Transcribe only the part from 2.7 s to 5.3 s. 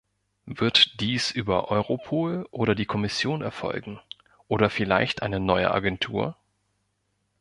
die Kommission erfolgen– oder vielleicht